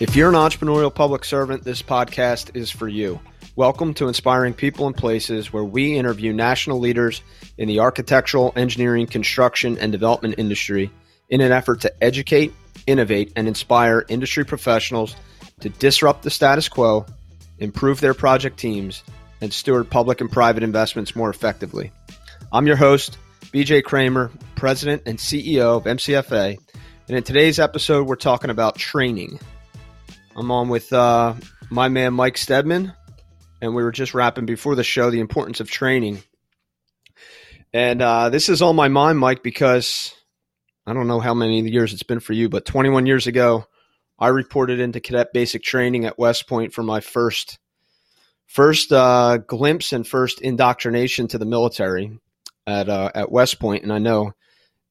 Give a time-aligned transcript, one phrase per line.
[0.00, 3.20] If you're an entrepreneurial public servant, this podcast is for you.
[3.54, 7.22] Welcome to Inspiring People and Places, where we interview national leaders
[7.58, 10.90] in the architectural, engineering, construction, and development industry
[11.28, 12.52] in an effort to educate,
[12.88, 15.14] innovate, and inspire industry professionals
[15.60, 17.06] to disrupt the status quo,
[17.60, 19.04] improve their project teams,
[19.40, 21.92] and steward public and private investments more effectively.
[22.52, 23.16] I'm your host,
[23.52, 26.58] BJ Kramer, President and CEO of MCFA.
[27.06, 29.38] And in today's episode, we're talking about training.
[30.36, 31.34] I'm on with uh,
[31.70, 32.92] my man Mike Stedman,
[33.60, 36.22] and we were just wrapping before the show the importance of training.
[37.72, 40.14] And uh, this is on my mind, Mike, because
[40.86, 43.66] I don't know how many years it's been for you, but 21 years ago,
[44.18, 47.58] I reported into cadet basic training at West Point for my first
[48.46, 52.18] first uh, glimpse and first indoctrination to the military
[52.66, 54.32] at uh, at West Point, and I know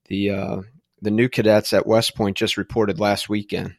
[0.06, 0.56] the uh,
[1.02, 3.74] the new cadets at West Point just reported last weekend.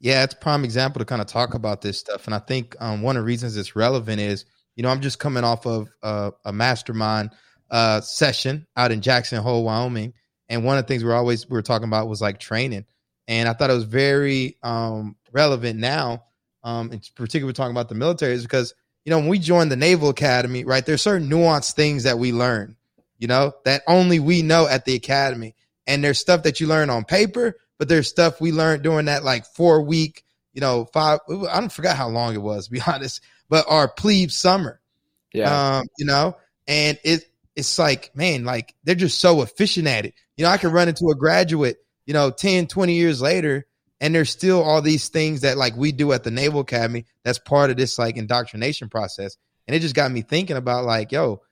[0.00, 2.26] Yeah, it's prime example to kind of talk about this stuff.
[2.26, 4.44] And I think um, one of the reasons it's relevant is,
[4.76, 7.30] you know, I'm just coming off of uh, a mastermind
[7.70, 10.14] uh, session out in Jackson Hole, Wyoming.
[10.48, 12.86] And one of the things we're always we were talking about was like training.
[13.26, 16.24] And I thought it was very um, relevant now,
[16.62, 18.72] um, in talking about the military, is because,
[19.04, 22.32] you know, when we joined the Naval Academy, right, there's certain nuanced things that we
[22.32, 22.76] learn,
[23.18, 25.54] you know, that only we know at the academy.
[25.86, 29.24] And there's stuff that you learn on paper, but there's stuff we learned during that
[29.24, 31.20] like four week, you know, five.
[31.28, 34.80] I don't forget how long it was, to be honest, but our plebe summer.
[35.32, 35.78] Yeah.
[35.78, 40.14] Um, you know, and it it's like, man, like they're just so efficient at it.
[40.36, 43.66] You know, I can run into a graduate, you know, 10, 20 years later,
[44.00, 47.38] and there's still all these things that like we do at the Naval Academy that's
[47.38, 49.36] part of this like indoctrination process.
[49.66, 51.42] And it just got me thinking about like, yo,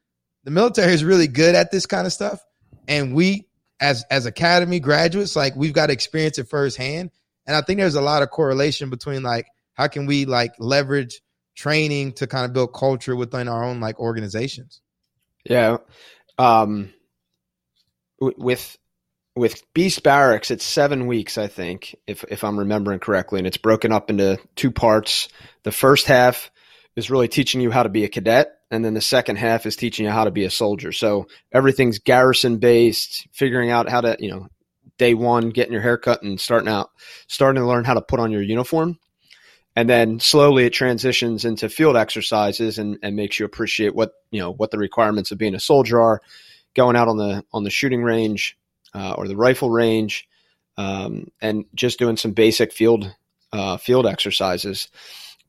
[0.45, 2.41] the military is really good at this kind of stuff.
[2.87, 3.46] And we
[3.81, 7.11] as as academy graduates, like we've got to experience it firsthand.
[7.47, 11.21] And I think there's a lot of correlation between like how can we like leverage
[11.55, 14.81] training to kind of build culture within our own like organizations.
[15.45, 15.79] Yeah.
[16.39, 16.93] Um
[18.19, 18.77] with
[19.37, 23.59] with Beast Barracks, it's seven weeks, I think, if if I'm remembering correctly, and it's
[23.59, 25.29] broken up into two parts.
[25.63, 26.51] The first half
[26.97, 29.77] is really teaching you how to be a cadet, and then the second half is
[29.77, 30.93] teaching you how to be a soldier.
[30.93, 34.49] So everything's garrison based, figuring out how to, you know,
[34.99, 36.91] day one, getting your haircut and starting out,
[37.29, 38.99] starting to learn how to put on your uniform.
[39.77, 44.41] And then slowly it transitions into field exercises and, and makes you appreciate what, you
[44.41, 46.23] know, what the requirements of being a soldier are,
[46.75, 48.57] going out on the, on the shooting range
[48.95, 50.27] uh, or the rifle range,
[50.79, 53.15] um, and just doing some basic field,
[53.53, 54.89] uh, field exercises.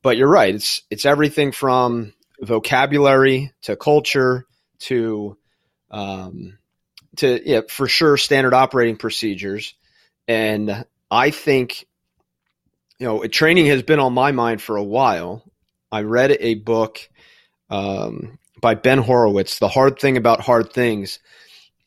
[0.01, 0.53] But you're right.
[0.53, 4.45] It's, it's everything from, vocabulary to culture
[4.79, 5.37] to
[5.91, 6.57] um,
[7.17, 9.73] to yeah, for sure standard operating procedures.
[10.27, 11.85] And I think
[12.99, 15.43] you know training has been on my mind for a while.
[15.91, 16.99] I read a book
[17.69, 21.19] um, by Ben Horowitz, "The Hard Thing About Hard Things,"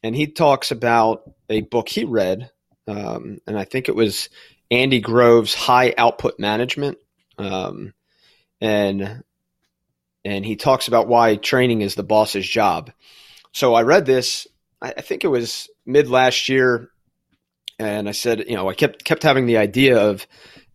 [0.03, 2.51] and he talks about a book he read,
[2.87, 4.29] um, and I think it was
[4.71, 6.99] Andy Grove's High Output Management.
[7.39, 7.95] Um,
[8.61, 9.23] and
[10.25, 12.91] and he talks about why training is the boss's job.
[13.53, 14.47] So I read this,
[14.83, 16.91] I think it was mid last year,
[17.79, 20.27] and I said, you know, I kept kept having the idea of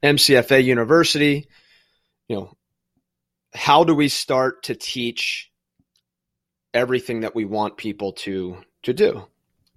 [0.03, 1.47] MCFA University,
[2.27, 2.57] you know,
[3.53, 5.51] how do we start to teach
[6.73, 9.25] everything that we want people to to do?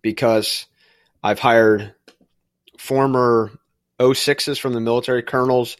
[0.02, 0.66] Because
[1.22, 1.94] I've hired
[2.78, 3.50] former
[4.00, 5.76] 06s from the military colonels.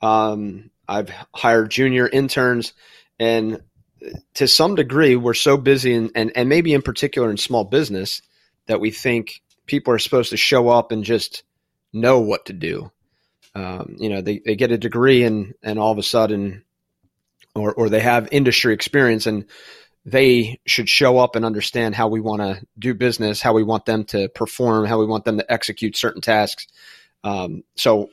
[0.00, 2.72] Um, I've hired junior interns
[3.18, 3.62] and
[4.34, 8.22] to some degree, we're so busy, and, and, and maybe in particular in small business,
[8.66, 11.42] that we think people are supposed to show up and just
[11.92, 12.90] know what to do.
[13.54, 16.64] Um, you know, they, they get a degree and, and all of a sudden,
[17.54, 19.46] or, or they have industry experience and
[20.04, 23.84] they should show up and understand how we want to do business, how we want
[23.84, 26.66] them to perform, how we want them to execute certain tasks.
[27.24, 28.10] Um, so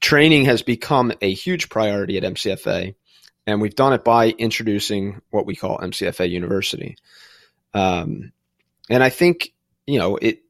[0.00, 2.94] training has become a huge priority at MCFA.
[3.46, 6.96] And we've done it by introducing what we call MCFA University.
[7.74, 8.32] Um,
[8.88, 9.52] and I think,
[9.86, 10.42] you know, it,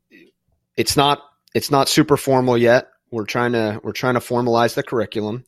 [0.76, 1.22] it's not,
[1.54, 2.88] it's not super formal yet.
[3.10, 5.44] We're trying to, we're trying to formalize the curriculum.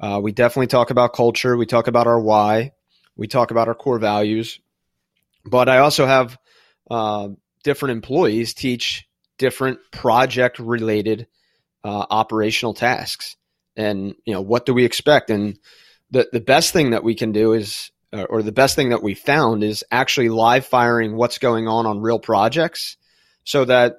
[0.00, 1.56] Uh, we definitely talk about culture.
[1.56, 2.72] We talk about our why.
[3.16, 4.60] We talk about our core values.
[5.44, 6.38] But I also have
[6.90, 7.28] uh,
[7.62, 9.08] different employees teach
[9.38, 11.26] different project related
[11.84, 13.36] uh, operational tasks.
[13.76, 15.30] And, you know, what do we expect?
[15.30, 15.58] And,
[16.10, 19.02] the the best thing that we can do is uh, or the best thing that
[19.02, 22.96] we found is actually live firing what's going on on real projects
[23.44, 23.96] so that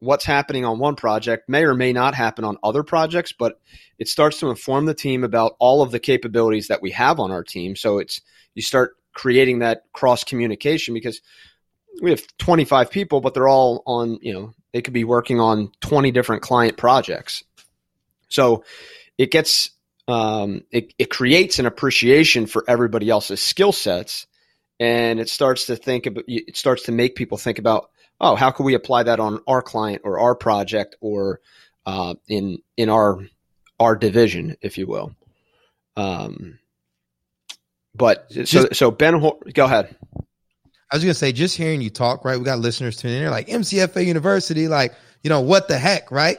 [0.00, 3.60] what's happening on one project may or may not happen on other projects, but
[3.98, 7.30] it starts to inform the team about all of the capabilities that we have on
[7.30, 7.76] our team.
[7.76, 8.20] So it's
[8.54, 11.20] you start creating that cross communication because
[12.00, 15.70] we have 25 people, but they're all on, you know, they could be working on
[15.80, 17.44] 20 different client projects.
[18.28, 18.64] So
[19.18, 19.70] it gets,
[20.10, 24.26] um, it, it creates an appreciation for everybody else's skill sets.
[24.80, 27.90] And it starts to think about, it starts to make people think about,
[28.20, 31.40] oh, how can we apply that on our client or our project or
[31.86, 33.20] uh, in in our
[33.78, 35.14] our division, if you will.
[35.96, 36.58] Um,
[37.94, 39.20] but so so Ben,
[39.54, 39.96] go ahead.
[40.92, 42.38] I was gonna say, just hearing you talk, right?
[42.38, 46.10] We got listeners tuning in, they're like MCFA University, like you know what the heck,
[46.10, 46.38] right?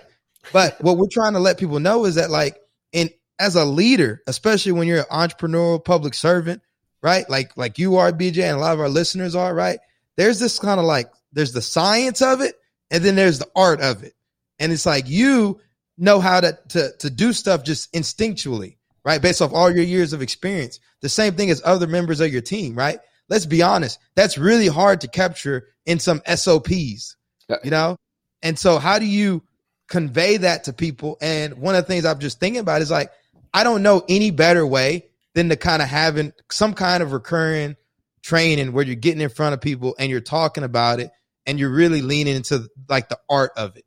[0.52, 2.58] But what we're trying to let people know is that, like,
[2.92, 3.10] in
[3.42, 6.62] as a leader, especially when you're an entrepreneurial public servant,
[7.02, 7.30] right?
[7.30, 9.80] Like like you are, BJ, and a lot of our listeners are, right?
[10.16, 12.56] There's this kind of like there's the science of it,
[12.92, 14.14] and then there's the art of it,
[14.60, 15.60] and it's like you
[15.98, 19.22] know how to to to do stuff just instinctually, right?
[19.22, 20.80] Based off all your years of experience.
[21.02, 23.00] The same thing as other members of your team, right?
[23.28, 23.98] Let's be honest.
[24.16, 27.16] That's really hard to capture in some SOPs,
[27.64, 27.98] you know?
[28.44, 29.44] And so how do you
[29.88, 31.18] convey that to people?
[31.22, 33.10] And one of the things I'm just thinking about is like,
[33.54, 37.76] I don't know any better way than to kind of having some kind of recurring
[38.22, 41.12] training where you're getting in front of people and you're talking about it
[41.46, 43.86] and you're really leaning into like the art of it.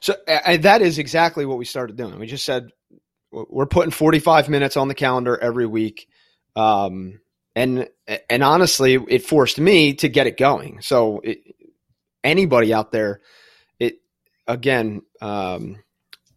[0.00, 2.18] So that is exactly what we started doing.
[2.18, 2.70] We just said
[3.30, 6.08] we're putting 45 minutes on the calendar every week.
[6.54, 7.20] Um,
[7.54, 7.88] and
[8.28, 10.80] and honestly, it forced me to get it going.
[10.82, 11.38] So it,
[12.22, 13.20] anybody out there,
[13.78, 13.96] it
[14.46, 15.82] again, um,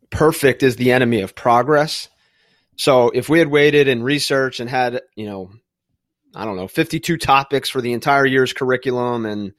[0.10, 2.10] perfect is the enemy of progress.
[2.80, 5.52] So if we had waited and researched and had you know,
[6.34, 9.52] I don't know, 52 topics for the entire year's curriculum and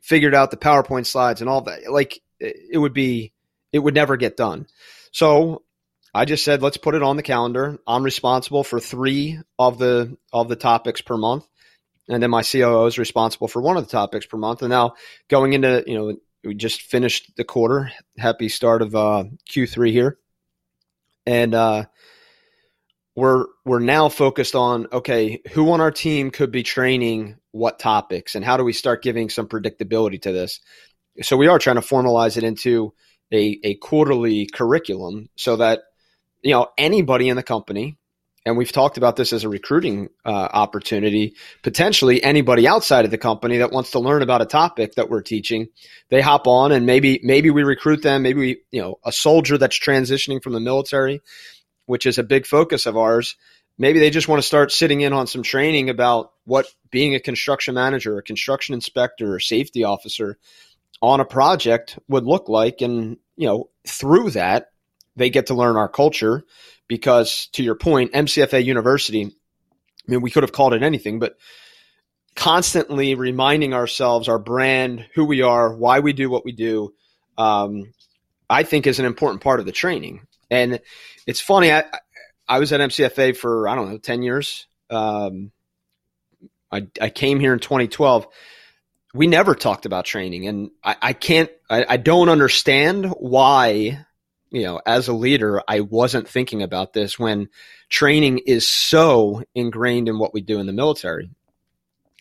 [0.00, 3.34] figured out the PowerPoint slides and all that, like it would be,
[3.70, 4.66] it would never get done.
[5.12, 5.62] So
[6.14, 7.78] I just said, let's put it on the calendar.
[7.86, 11.46] I'm responsible for three of the of the topics per month,
[12.08, 14.62] and then my COO is responsible for one of the topics per month.
[14.62, 14.94] And now
[15.28, 17.92] going into you know we just finished the quarter.
[18.16, 20.18] Happy start of uh, Q3 here,
[21.26, 21.84] and uh,
[23.16, 28.34] we're we're now focused on okay, who on our team could be training what topics,
[28.34, 30.60] and how do we start giving some predictability to this?
[31.22, 32.92] So we are trying to formalize it into
[33.32, 35.80] a, a quarterly curriculum so that
[36.42, 37.96] you know anybody in the company
[38.46, 43.18] and we've talked about this as a recruiting uh, opportunity potentially anybody outside of the
[43.18, 45.68] company that wants to learn about a topic that we're teaching
[46.10, 49.56] they hop on and maybe maybe we recruit them maybe we you know a soldier
[49.56, 51.20] that's transitioning from the military
[51.86, 53.36] which is a big focus of ours
[53.78, 57.20] maybe they just want to start sitting in on some training about what being a
[57.20, 60.38] construction manager a construction inspector or safety officer
[61.02, 64.70] on a project would look like and you know through that
[65.16, 66.44] they get to learn our culture
[66.88, 71.36] because to your point, MCFA University, I mean, we could have called it anything, but
[72.34, 76.92] constantly reminding ourselves our brand, who we are, why we do what we do,
[77.38, 77.92] um,
[78.50, 80.26] I think is an important part of the training.
[80.54, 80.80] And
[81.26, 81.84] it's funny, I,
[82.48, 84.66] I was at MCFA for, I don't know, 10 years.
[84.90, 85.50] Um,
[86.70, 88.26] I, I came here in 2012.
[89.14, 94.04] We never talked about training, and I, I can't, I, I don't understand why
[94.54, 97.48] you know, as a leader, I wasn't thinking about this when
[97.88, 101.28] training is so ingrained in what we do in the military.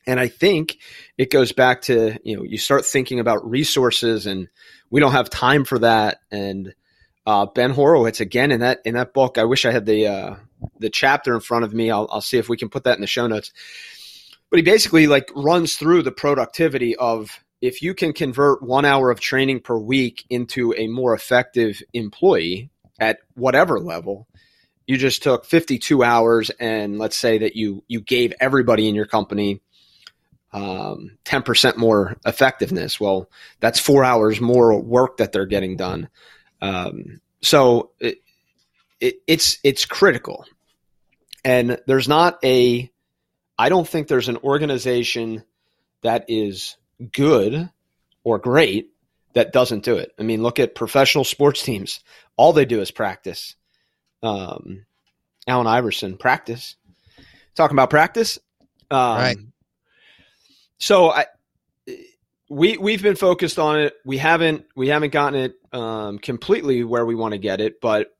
[0.07, 0.79] And I think
[1.15, 4.47] it goes back to, you know, you start thinking about resources and
[4.89, 6.21] we don't have time for that.
[6.31, 6.73] And
[7.25, 10.35] uh, Ben Horowitz, again, in that, in that book, I wish I had the, uh,
[10.79, 11.91] the chapter in front of me.
[11.91, 13.51] I'll, I'll see if we can put that in the show notes.
[14.49, 19.09] But he basically like runs through the productivity of if you can convert one hour
[19.09, 24.27] of training per week into a more effective employee at whatever level,
[24.85, 29.05] you just took 52 hours and let's say that you you gave everybody in your
[29.05, 29.61] company
[30.51, 32.99] um, 10% more effectiveness.
[32.99, 36.09] Well, that's four hours more work that they're getting done.
[36.63, 38.19] Um, so it,
[39.01, 40.45] it, it's it's critical,
[41.43, 42.89] and there's not a.
[43.59, 45.43] I don't think there's an organization
[46.01, 46.77] that is
[47.11, 47.69] good
[48.23, 48.91] or great
[49.33, 50.13] that doesn't do it.
[50.17, 51.99] I mean, look at professional sports teams.
[52.37, 53.55] All they do is practice.
[54.23, 54.85] Um,
[55.47, 56.77] Allen Iverson, practice.
[57.55, 58.39] Talking about practice.
[58.89, 59.37] Um, right.
[60.79, 61.25] So I,
[62.49, 63.93] we we've been focused on it.
[64.05, 68.15] We haven't we haven't gotten it um, completely where we want to get it, but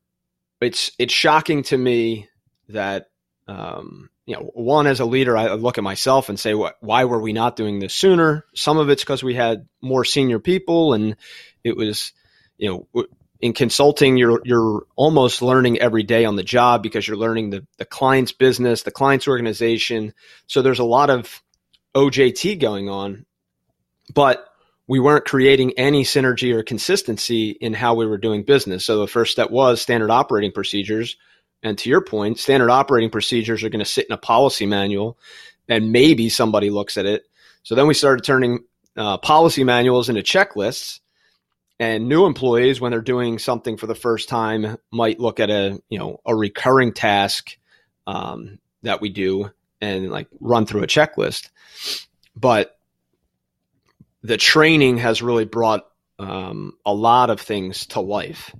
[0.60, 2.28] it's it's shocking to me
[2.68, 3.08] that
[3.46, 7.04] um, you know, one as a leader, I look at myself and say, what, why
[7.04, 8.44] were we not doing this sooner?
[8.54, 11.16] Some of it's because we had more senior people and
[11.62, 12.12] it was,
[12.56, 13.04] you know,
[13.40, 17.66] in consulting, you're, you're almost learning every day on the job because you're learning the,
[17.76, 20.14] the client's business, the client's organization.
[20.46, 21.42] So there's a lot of
[21.94, 23.26] OJT going on,
[24.12, 24.48] but
[24.86, 28.84] we weren't creating any synergy or consistency in how we were doing business.
[28.84, 31.16] So the first step was standard operating procedures
[31.64, 35.18] and to your point, standard operating procedures are going to sit in a policy manual
[35.66, 37.24] and maybe somebody looks at it.
[37.62, 38.64] So then we started turning
[38.96, 41.00] uh, policy manuals into checklists
[41.80, 45.80] and new employees when they're doing something for the first time might look at a
[45.88, 47.56] you know a recurring task
[48.06, 51.48] um, that we do and like run through a checklist
[52.36, 52.78] but
[54.24, 55.86] the training has really brought
[56.18, 58.54] um, a lot of things to life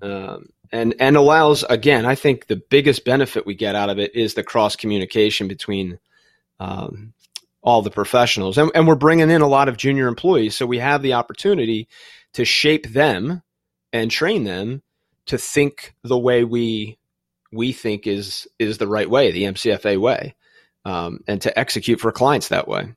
[0.00, 2.06] um, and and allows again.
[2.06, 5.98] I think the biggest benefit we get out of it is the cross communication between
[6.58, 7.12] um,
[7.62, 10.78] all the professionals, and, and we're bringing in a lot of junior employees, so we
[10.78, 11.88] have the opportunity
[12.32, 13.42] to shape them
[13.92, 14.82] and train them
[15.26, 16.98] to think the way we
[17.52, 20.34] we think is is the right way, the MCFA way,
[20.86, 22.94] um, and to execute for clients that way.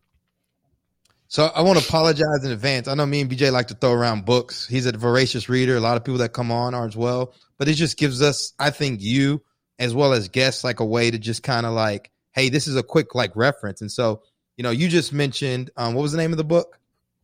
[1.27, 2.87] So I want to apologize in advance.
[2.87, 4.67] I know me and BJ like to throw around books.
[4.67, 5.75] He's a voracious reader.
[5.75, 7.33] A lot of people that come on are as well.
[7.57, 9.41] But it just gives us, I think, you
[9.79, 12.75] as well as guests like a way to just kind of like, hey, this is
[12.75, 13.81] a quick like reference.
[13.81, 14.21] And so,
[14.57, 16.79] you know, you just mentioned um, what was the name of the book?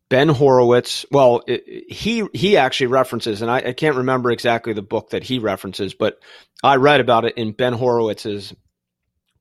[0.09, 1.05] Ben Horowitz.
[1.09, 5.23] Well, it, he he actually references, and I, I, can't remember exactly the book that
[5.23, 6.19] he references, but
[6.61, 8.53] I read about it in Ben Horowitz's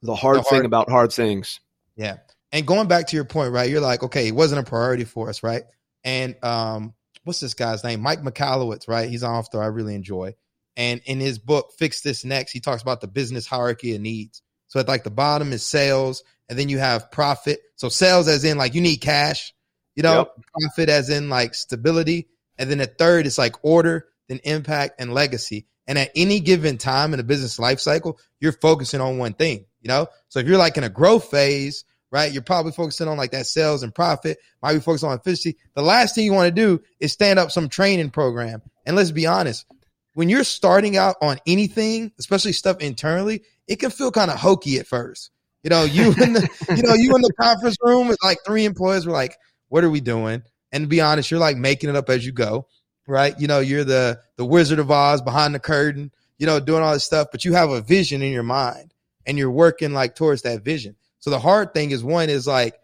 [0.01, 1.59] "The Hard, the hard Thing About Hard Things."
[1.97, 2.19] Yeah,
[2.53, 3.71] and going back to your point, right?
[3.71, 5.63] You're like, okay, it wasn't a priority for us, right?
[6.05, 8.01] And um, what's this guy's name?
[8.01, 9.09] Mike Michalowicz, right?
[9.09, 10.35] He's an author I really enjoy.
[10.77, 14.43] And in his book, Fix This Next, he talks about the business hierarchy of needs.
[14.69, 17.61] So at like the bottom is sales, and then you have profit.
[17.77, 19.53] So sales as in like you need cash,
[19.95, 20.37] you know, yep.
[20.53, 22.29] profit as in like stability.
[22.57, 25.67] And then the third is like order, then impact and legacy.
[25.87, 29.67] And at any given time in a business life cycle, you're focusing on one thing,
[29.81, 30.07] you know?
[30.29, 32.33] So if you're like in a growth phase, right?
[32.33, 35.57] You're probably focusing on like that sales and profit, might be focused on efficiency.
[35.75, 38.63] The last thing you want to do is stand up some training program.
[38.85, 39.67] And let's be honest,
[40.15, 44.79] when you're starting out on anything, especially stuff internally, it can feel kind of hokey
[44.79, 45.31] at first.
[45.63, 48.65] You know, you in the you know, you in the conference room with like three
[48.65, 49.37] employees were like,
[49.69, 50.43] what are we doing?
[50.73, 52.67] And to be honest, you're like making it up as you go,
[53.07, 53.39] right?
[53.39, 56.95] You know, you're the the Wizard of Oz behind the curtain, you know, doing all
[56.95, 58.95] this stuff, but you have a vision in your mind
[59.27, 60.97] and you're working like towards that vision.
[61.21, 62.75] So the hard thing is one is like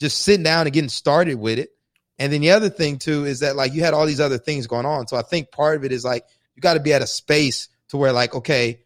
[0.00, 1.70] just sitting down and getting started with it.
[2.18, 4.66] And then the other thing too is that like you had all these other things
[4.66, 5.08] going on.
[5.08, 6.24] So I think part of it is like
[6.54, 8.80] you got to be at a space to where like, okay,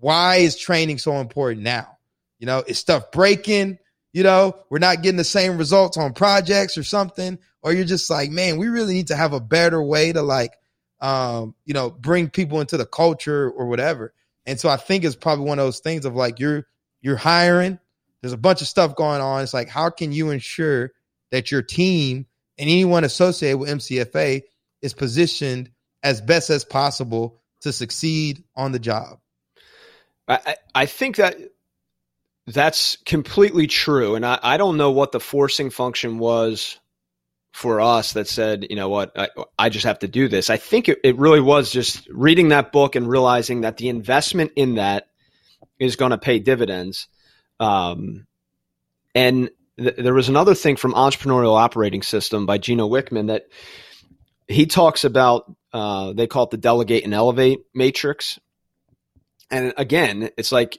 [0.00, 1.98] why is training so important now?
[2.38, 3.78] You know, is stuff breaking?
[4.12, 8.10] You know, we're not getting the same results on projects or something, or you're just
[8.10, 10.52] like, man, we really need to have a better way to like,
[11.00, 14.12] um, you know, bring people into the culture or whatever.
[14.46, 16.66] And so I think it's probably one of those things of like you're
[17.00, 17.78] you're hiring,
[18.24, 19.42] there's a bunch of stuff going on.
[19.42, 20.92] It's like, how can you ensure
[21.30, 22.24] that your team
[22.56, 24.44] and anyone associated with MCFA
[24.80, 25.70] is positioned
[26.02, 29.18] as best as possible to succeed on the job?
[30.26, 31.36] I, I think that
[32.46, 34.14] that's completely true.
[34.14, 36.78] And I, I don't know what the forcing function was
[37.52, 39.28] for us that said, you know what, I,
[39.58, 40.48] I just have to do this.
[40.48, 44.52] I think it, it really was just reading that book and realizing that the investment
[44.56, 45.08] in that
[45.78, 47.06] is going to pay dividends.
[47.60, 48.26] Um,
[49.14, 53.44] and th- there was another thing from Entrepreneurial Operating System by Gino Wickman that
[54.48, 55.52] he talks about.
[55.72, 58.38] Uh, they call it the delegate and elevate matrix.
[59.50, 60.78] And again, it's like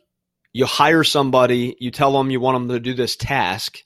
[0.54, 3.80] you hire somebody, you tell them you want them to do this task,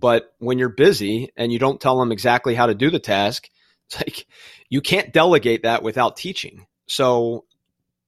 [0.00, 3.48] but when you're busy and you don't tell them exactly how to do the task,
[3.86, 4.26] it's like
[4.70, 6.66] you can't delegate that without teaching.
[6.88, 7.44] So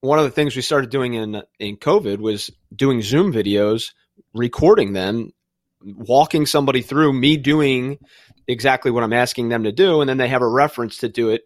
[0.01, 3.93] one of the things we started doing in in COVID was doing Zoom videos
[4.33, 5.31] recording them,
[5.81, 7.99] walking somebody through me doing
[8.47, 11.29] exactly what I'm asking them to do, and then they have a reference to do
[11.29, 11.43] it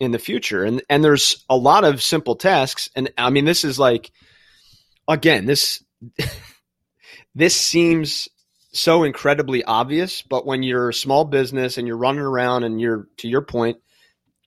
[0.00, 0.64] in the future.
[0.64, 4.10] And and there's a lot of simple tasks, and I mean this is like
[5.08, 5.82] again this
[7.34, 8.28] this seems
[8.72, 13.08] so incredibly obvious, but when you're a small business and you're running around and you're
[13.18, 13.78] to your point,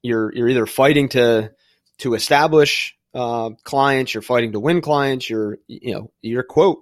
[0.01, 1.51] you're you're either fighting to
[1.99, 6.79] to establish uh, clients, you're fighting to win clients, you're you know you're quote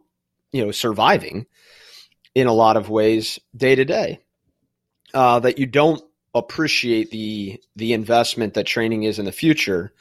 [0.56, 1.46] you know surviving
[2.34, 4.20] in a lot of ways day to day
[5.14, 6.02] uh, that you don't
[6.34, 9.94] appreciate the the investment that training is in the future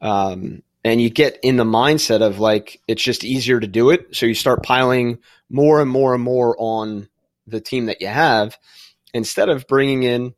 [0.00, 4.14] um, and you get in the mindset of like it's just easier to do it.
[4.14, 5.18] So you start piling
[5.50, 7.08] more and more and more on
[7.46, 8.56] the team that you have
[9.12, 10.34] instead of bringing in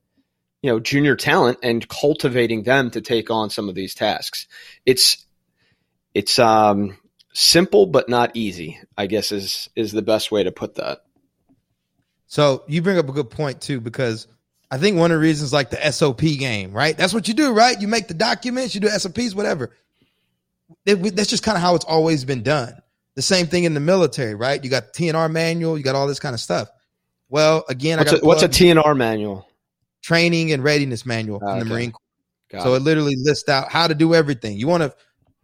[0.63, 4.47] you know junior talent and cultivating them to take on some of these tasks.
[4.87, 5.25] It's
[6.15, 6.97] it's um,
[7.33, 8.81] simple but not easy.
[8.97, 11.03] I guess is is the best way to put that.
[12.27, 14.29] So you bring up a good point too, because
[14.71, 16.97] I think one of the reasons like the SOP game, right?
[16.97, 17.81] That's what you do, right?
[17.81, 19.71] You make the documents, you do SOPs, whatever.
[20.87, 22.75] It, that's just kind of how it's always been done.
[23.17, 24.63] The same thing in the military, right?
[24.63, 26.71] You got the T&R manual, you got all this kind of stuff.
[27.29, 29.49] Well, again, what's, a, what's a T&R manual?
[30.03, 32.63] Training and readiness manual oh, in the Marine Corps.
[32.63, 32.83] So it.
[32.83, 34.57] literally lists out how to do everything.
[34.57, 34.95] You want to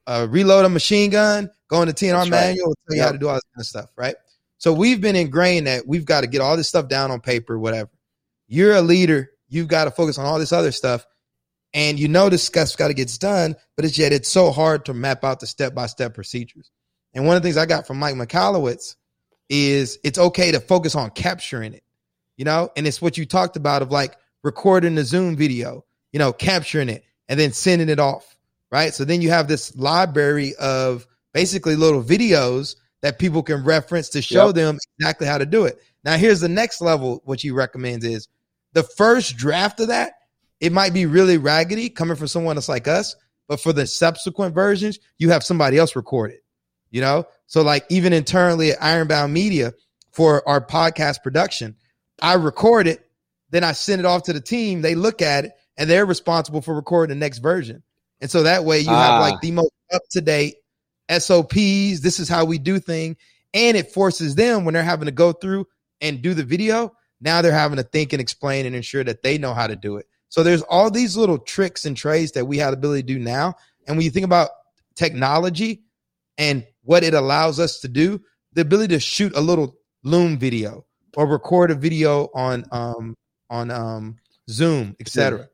[0.06, 2.76] uh, reload a machine gun, go into T&R That's manual, right.
[2.88, 3.06] tell you yep.
[3.06, 4.16] how to do all this kind of stuff, right?
[4.58, 7.58] So we've been ingrained that we've got to get all this stuff down on paper,
[7.58, 7.90] whatever.
[8.48, 11.04] You're a leader, you've got to focus on all this other stuff.
[11.74, 14.86] And you know this stuff's got to get done, but it's yet it's so hard
[14.86, 16.70] to map out the step by step procedures.
[17.12, 18.94] And one of the things I got from Mike Michalowicz
[19.48, 21.82] is it's okay to focus on capturing it,
[22.36, 26.18] you know, and it's what you talked about of like recording the Zoom video, you
[26.18, 28.35] know, capturing it and then sending it off,
[28.70, 28.94] right?
[28.94, 34.22] So then you have this library of basically little videos that people can reference to
[34.22, 34.54] show yep.
[34.54, 35.78] them exactly how to do it.
[36.04, 37.20] Now, here's the next level.
[37.24, 38.28] What you recommend is
[38.72, 40.14] the first draft of that.
[40.60, 43.14] It might be really raggedy coming from someone that's like us,
[43.48, 46.42] but for the subsequent versions, you have somebody else record it.
[46.90, 49.74] You know, so like even internally at Ironbound Media
[50.12, 51.76] for our podcast production,
[52.22, 53.10] I record it,
[53.50, 54.80] then I send it off to the team.
[54.80, 57.82] They look at it, and they're responsible for recording the next version.
[58.20, 59.12] And so that way you ah.
[59.12, 59.38] have like ah.
[59.42, 60.56] the most up to date
[61.10, 62.00] SOPs.
[62.00, 63.16] This is how we do thing.
[63.54, 65.66] And it forces them when they're having to go through
[66.00, 66.92] and do the video.
[67.20, 69.96] Now they're having to think and explain and ensure that they know how to do
[69.96, 70.06] it.
[70.28, 73.18] So there's all these little tricks and trades that we have the ability to do
[73.18, 73.54] now.
[73.86, 74.50] And when you think about
[74.96, 75.82] technology
[76.36, 78.20] and what it allows us to do,
[78.52, 83.16] the ability to shoot a little Loom video or record a video on um
[83.50, 84.16] on um
[84.48, 85.48] Zoom, etc.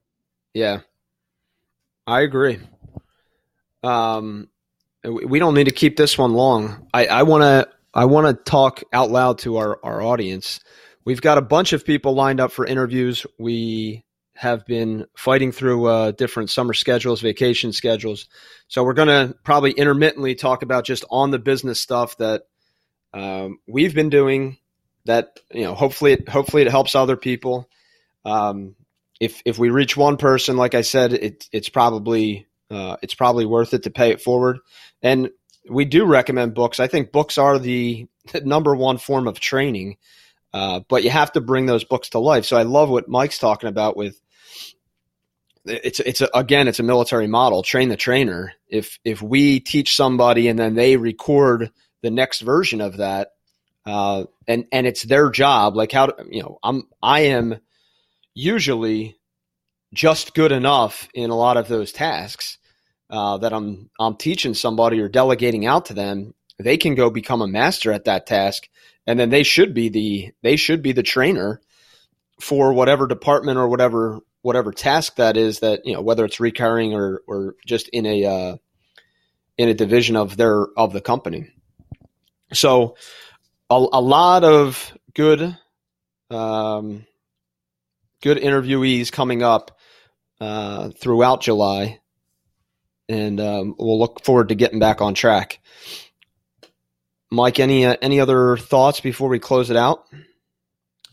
[0.52, 0.80] Yeah.
[2.06, 2.58] I agree.
[3.82, 4.48] Um
[5.04, 6.88] we don't need to keep this one long.
[6.94, 10.60] I want to I want to talk out loud to our our audience.
[11.04, 13.26] We've got a bunch of people lined up for interviews.
[13.38, 18.28] We have been fighting through uh, different summer schedules, vacation schedules.
[18.68, 22.42] So we're going to probably intermittently talk about just on the business stuff that
[23.12, 24.58] um, we've been doing.
[25.04, 27.68] That you know, hopefully, it, hopefully it helps other people.
[28.24, 28.76] Um,
[29.22, 33.46] if if we reach one person, like I said, it, it's probably uh, it's probably
[33.46, 34.58] worth it to pay it forward.
[35.00, 35.30] And
[35.70, 36.80] we do recommend books.
[36.80, 38.08] I think books are the,
[38.42, 39.98] number one form of training,
[40.52, 42.46] uh, but you have to bring those books to life.
[42.46, 44.20] So I love what Mike's talking about with
[45.64, 49.94] it's it's a, again it's a military model train the trainer if if we teach
[49.94, 51.70] somebody and then they record
[52.02, 53.28] the next version of that
[53.86, 57.60] uh, and and it's their job like how you know i'm i am
[58.34, 59.16] usually
[59.92, 62.58] just good enough in a lot of those tasks
[63.10, 67.42] uh, that I'm I'm teaching somebody or delegating out to them, they can go become
[67.42, 68.68] a master at that task,
[69.06, 71.60] and then they should be the they should be the trainer
[72.40, 76.94] for whatever department or whatever whatever task that is that you know whether it's recurring
[76.94, 78.56] or or just in a uh,
[79.58, 81.50] in a division of their of the company.
[82.54, 82.96] So
[83.68, 85.56] a, a lot of good
[86.30, 87.06] um,
[88.22, 89.78] good interviewees coming up
[90.40, 92.00] uh, throughout July
[93.12, 95.60] and um, we'll look forward to getting back on track.
[97.30, 100.06] Mike, any uh, any other thoughts before we close it out?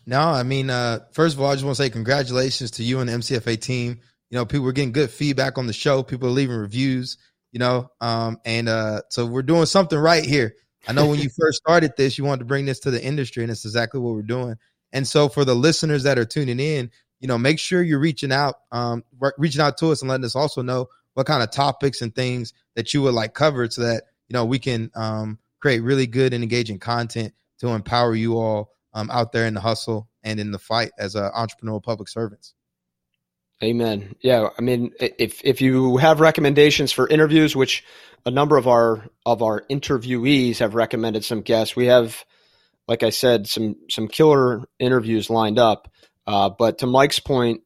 [0.06, 3.00] No, I mean, uh, first of all, I just want to say congratulations to you
[3.00, 4.00] and the MCFA team.
[4.30, 6.04] You know, people are getting good feedback on the show.
[6.04, 7.18] People are leaving reviews.
[7.52, 10.56] You know, um, and uh, so we're doing something right here.
[10.88, 13.44] I know when you first started this, you wanted to bring this to the industry,
[13.44, 14.56] and it's exactly what we're doing.
[14.92, 18.32] And so, for the listeners that are tuning in, you know, make sure you're reaching
[18.32, 19.04] out, um,
[19.38, 22.54] reaching out to us and letting us also know what kind of topics and things
[22.76, 26.34] that you would like covered so that you know we can um, create really good
[26.34, 30.52] and engaging content to empower you all um, out there in the hustle and in
[30.52, 32.54] the fight as uh, entrepreneurial public servants.
[33.62, 34.16] Amen.
[34.22, 37.84] Yeah, I mean, if if you have recommendations for interviews, which
[38.26, 42.24] a number of our of our interviewees have recommended some guests, we have,
[42.90, 45.92] like I said, some some killer interviews lined up.
[46.26, 47.62] Uh, but to Mike's point,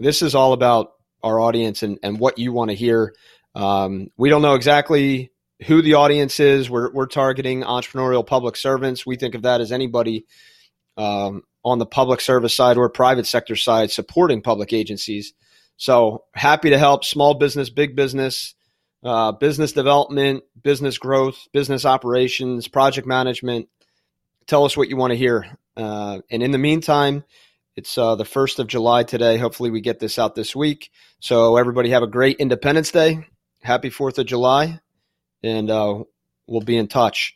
[0.00, 0.90] this is all about
[1.22, 3.14] our audience and, and what you want to hear.
[3.54, 5.30] Um, we don't know exactly
[5.66, 6.68] who the audience is.
[6.68, 9.06] We're, we're targeting entrepreneurial public servants.
[9.06, 10.26] We think of that as anybody
[10.96, 15.32] um, on the public service side or private sector side supporting public agencies.
[15.76, 18.54] So happy to help small business, big business,
[19.04, 23.68] uh, business development, business growth, business operations, project management.
[24.46, 25.46] Tell us what you want to hear.
[25.76, 27.24] Uh, and in the meantime,
[27.76, 29.36] it's uh, the 1st of July today.
[29.38, 30.90] Hopefully, we get this out this week.
[31.20, 33.26] So, everybody have a great Independence Day.
[33.62, 34.80] Happy 4th of July.
[35.42, 36.04] And uh,
[36.46, 37.34] we'll be in touch.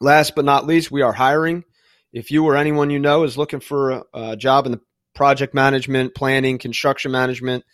[0.00, 1.64] Last but not least, we are hiring.
[2.12, 4.80] If you or anyone you know is looking for a, job in the
[5.14, 7.64] project management, planning, construction management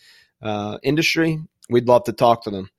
[0.42, 2.70] uh, industry, we'd love to talk to them.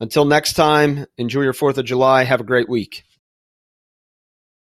[0.00, 2.24] Until next time, enjoy your 4th of July.
[2.24, 3.04] Have a great week.